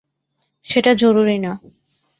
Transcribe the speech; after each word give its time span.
সেটা 0.65 0.91
জরুরি 0.93 1.37
না। 1.37 1.51